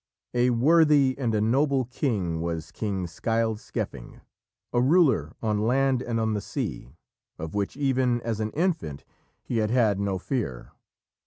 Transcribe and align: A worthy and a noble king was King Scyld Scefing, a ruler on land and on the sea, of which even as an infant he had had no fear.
A 0.33 0.49
worthy 0.49 1.13
and 1.19 1.35
a 1.35 1.41
noble 1.41 1.85
king 1.85 2.41
was 2.41 2.71
King 2.71 3.05
Scyld 3.05 3.59
Scefing, 3.59 4.21
a 4.73 4.81
ruler 4.81 5.35
on 5.43 5.59
land 5.59 6.01
and 6.01 6.19
on 6.19 6.33
the 6.33 6.41
sea, 6.41 6.95
of 7.37 7.53
which 7.53 7.77
even 7.77 8.19
as 8.21 8.39
an 8.39 8.49
infant 8.53 9.05
he 9.43 9.57
had 9.57 9.69
had 9.69 9.99
no 9.99 10.17
fear. 10.17 10.71